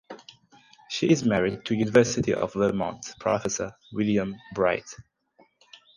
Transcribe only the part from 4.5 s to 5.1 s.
Bright.